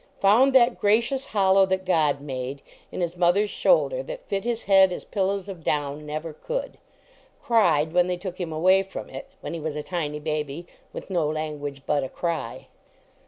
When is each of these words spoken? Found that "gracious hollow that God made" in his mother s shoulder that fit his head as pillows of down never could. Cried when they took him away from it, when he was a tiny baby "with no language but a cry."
Found 0.19 0.53
that 0.55 0.79
"gracious 0.81 1.27
hollow 1.27 1.67
that 1.67 1.85
God 1.85 2.21
made" 2.21 2.63
in 2.91 3.01
his 3.01 3.15
mother 3.15 3.43
s 3.43 3.51
shoulder 3.51 4.01
that 4.01 4.27
fit 4.27 4.43
his 4.43 4.63
head 4.63 4.91
as 4.91 5.05
pillows 5.05 5.47
of 5.47 5.63
down 5.63 6.07
never 6.07 6.33
could. 6.33 6.79
Cried 7.39 7.93
when 7.93 8.07
they 8.07 8.17
took 8.17 8.39
him 8.41 8.51
away 8.51 8.81
from 8.81 9.11
it, 9.11 9.29
when 9.41 9.53
he 9.53 9.59
was 9.59 9.75
a 9.75 9.83
tiny 9.83 10.19
baby 10.19 10.65
"with 10.91 11.11
no 11.11 11.27
language 11.29 11.83
but 11.85 12.03
a 12.03 12.09
cry." 12.09 12.65